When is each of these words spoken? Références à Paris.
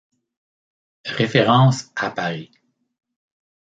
Références 1.05 1.91
à 1.95 2.09
Paris. 2.09 2.49